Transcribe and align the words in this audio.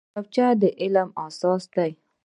کتابچه 0.13 0.47
د 0.61 0.63
علم 0.81 1.09
اساس 1.25 1.63
دی 1.75 1.91